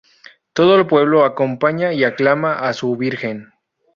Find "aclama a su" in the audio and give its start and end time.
2.05-2.97